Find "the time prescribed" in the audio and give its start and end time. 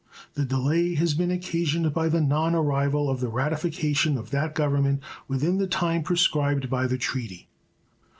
5.59-6.71